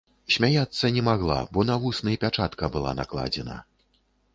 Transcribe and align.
Смяяцца 0.35 0.91
не 0.95 1.03
магла, 1.09 1.39
бо 1.57 1.67
на 1.73 1.77
вусны 1.85 2.19
пячатка 2.27 2.75
была 2.79 2.99
накладзена. 3.05 3.65